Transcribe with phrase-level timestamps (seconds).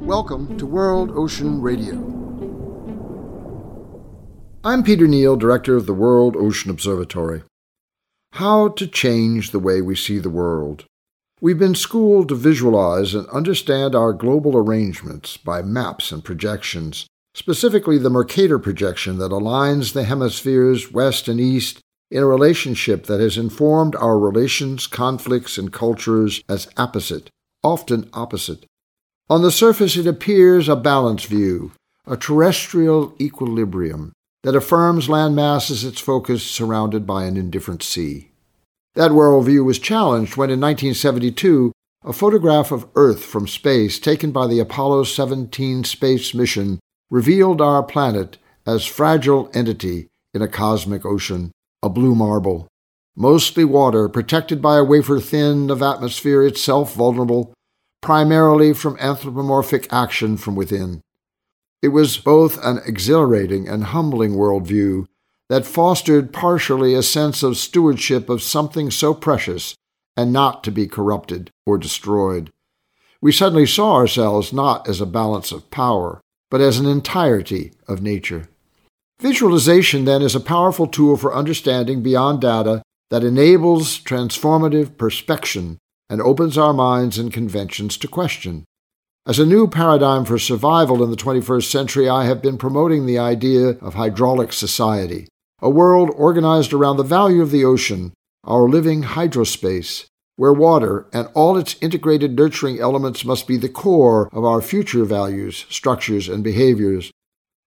[0.00, 1.96] Welcome to World Ocean Radio.
[4.64, 7.42] I'm Peter Neill, Director of the World Ocean Observatory.
[8.32, 10.86] How to change the way we see the world.
[11.42, 17.98] We've been schooled to visualize and understand our global arrangements by maps and projections, specifically
[17.98, 21.80] the Mercator projection that aligns the hemispheres west and east
[22.10, 27.30] in a relationship that has informed our relations, conflicts, and cultures as apposite,
[27.62, 28.66] often opposite.
[29.28, 31.72] On the surface, it appears a balanced view,
[32.06, 38.30] a terrestrial equilibrium that affirms land mass as its focus surrounded by an indifferent sea.
[38.94, 41.72] That worldview was challenged when, in 1972,
[42.04, 46.80] a photograph of Earth from space taken by the Apollo 17 space mission
[47.10, 51.52] revealed our planet as fragile entity in a cosmic ocean,
[51.82, 52.68] a blue marble,
[53.16, 57.52] mostly water, protected by a wafer thin of atmosphere itself vulnerable,
[58.00, 61.00] primarily from anthropomorphic action from within.
[61.82, 65.06] It was both an exhilarating and humbling worldview
[65.48, 69.74] that fostered partially a sense of stewardship of something so precious
[70.16, 72.50] and not to be corrupted or destroyed.
[73.22, 78.02] We suddenly saw ourselves not as a balance of power, but as an entirety of
[78.02, 78.48] nature.
[79.20, 85.76] Visualization, then, is a powerful tool for understanding beyond data that enables transformative perspection
[86.08, 88.64] and opens our minds and conventions to question.
[89.26, 93.18] As a new paradigm for survival in the 21st century, I have been promoting the
[93.18, 95.28] idea of hydraulic society,
[95.60, 101.28] a world organized around the value of the ocean, our living hydrospace, where water and
[101.34, 106.42] all its integrated nurturing elements must be the core of our future values, structures, and
[106.42, 107.10] behaviors.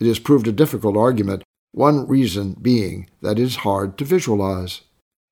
[0.00, 4.82] It has proved a difficult argument, one reason being that it is hard to visualize.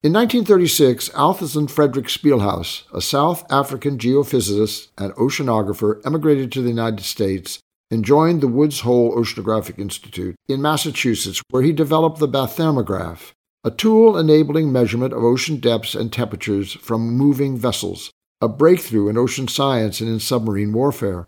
[0.03, 7.05] In 1936, Athelstan Frederick Spilhaus, a South African geophysicist and oceanographer, emigrated to the United
[7.05, 7.59] States
[7.91, 13.33] and joined the Woods Hole Oceanographic Institute in Massachusetts, where he developed the bathythermograph,
[13.65, 18.11] a tool enabling measurement of ocean depths and temperatures from moving vessels,
[18.41, 21.27] a breakthrough in ocean science and in submarine warfare.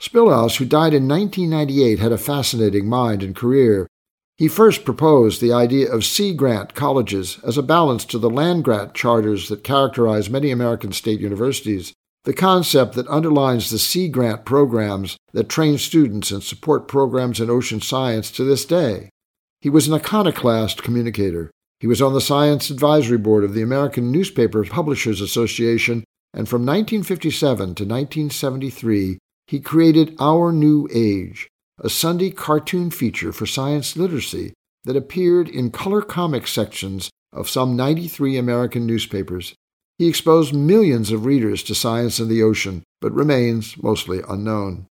[0.00, 3.86] Spilhaus, who died in 1998, had a fascinating mind and career.
[4.38, 8.64] He first proposed the idea of sea grant colleges as a balance to the land
[8.64, 11.92] grant charters that characterize many American state universities
[12.24, 17.48] the concept that underlines the Sea Grant programs that train students and support programs in
[17.48, 19.08] ocean science to this day.
[19.62, 21.50] He was an iconoclast communicator.
[21.80, 26.66] He was on the Science Advisory Board of the American Newspaper Publishers Association, and from
[26.66, 29.18] 1957 to 1973,
[29.50, 31.48] he created Our New Age,
[31.80, 34.52] a Sunday cartoon feature for science literacy
[34.84, 39.56] that appeared in color comic sections of some 93 American newspapers.
[39.98, 44.86] He exposed millions of readers to science and the ocean, but remains mostly unknown.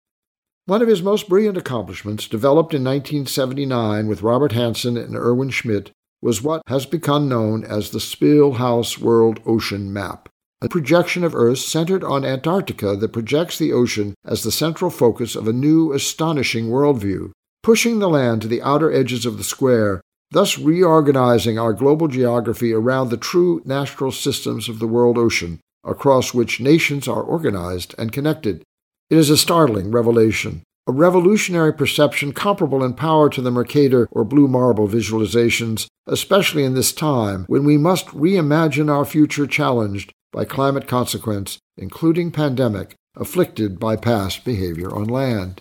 [0.66, 5.92] One of his most brilliant accomplishments, developed in 1979 with Robert Hansen and Erwin Schmidt,
[6.20, 10.28] was what has become known as the Spilhaus World Ocean Map,
[10.60, 15.36] a projection of Earth centered on Antarctica that projects the ocean as the central focus
[15.36, 17.30] of a new, astonishing worldview,
[17.62, 22.72] pushing the land to the outer edges of the square thus reorganizing our global geography
[22.72, 28.12] around the true natural systems of the world ocean, across which nations are organized and
[28.12, 28.62] connected.
[29.10, 34.24] It is a startling revelation, a revolutionary perception comparable in power to the Mercator or
[34.24, 40.44] Blue Marble visualizations, especially in this time when we must reimagine our future challenged by
[40.44, 45.60] climate consequence, including pandemic, afflicted by past behavior on land.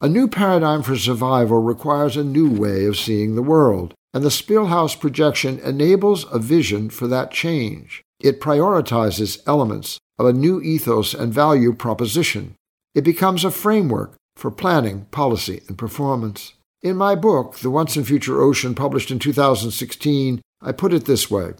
[0.00, 4.30] A new paradigm for survival requires a new way of seeing the world, and the
[4.30, 8.02] Spilhaus projection enables a vision for that change.
[8.20, 12.54] It prioritizes elements of a new ethos and value proposition.
[12.94, 16.54] It becomes a framework for planning, policy, and performance.
[16.82, 21.30] In my book, The Once and Future Ocean, published in 2016, I put it this
[21.30, 21.52] way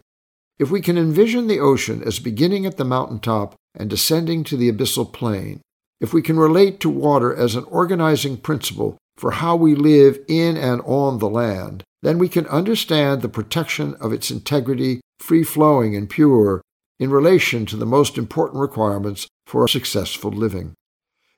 [0.63, 4.71] If we can envision the ocean as beginning at the mountaintop and descending to the
[4.71, 5.61] abyssal plain,
[6.01, 10.57] if we can relate to water as an organizing principle for how we live in
[10.57, 15.97] and on the land, then we can understand the protection of its integrity, free flowing
[15.97, 16.63] and pure,
[17.01, 20.75] in relation to the most important requirements for a successful living.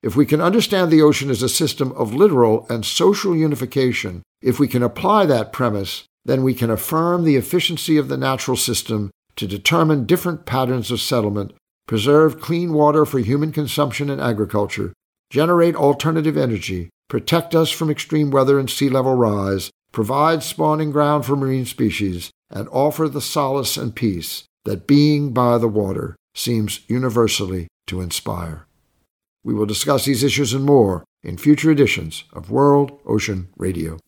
[0.02, 4.60] If we can understand the ocean as a system of literal and social unification, if
[4.60, 9.10] we can apply that premise, then we can affirm the efficiency of the natural system
[9.36, 11.52] to determine different patterns of settlement
[11.86, 14.92] preserve clean water for human consumption and agriculture,
[15.30, 21.24] generate alternative energy, protect us from extreme weather and sea level rise, provide spawning ground
[21.24, 26.80] for marine species, and offer the solace and peace that being by the water seems
[26.88, 28.66] universally to inspire.
[29.44, 33.98] We will discuss these issues and more in future editions of World Ocean Radio.